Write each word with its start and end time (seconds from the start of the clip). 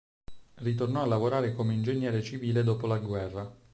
Ritornò 0.63 1.03
a 1.03 1.05
lavorare 1.05 1.53
come 1.53 1.75
ingegnere 1.75 2.23
civile 2.23 2.63
dopo 2.63 2.87
la 2.87 2.97
guerra. 2.97 3.55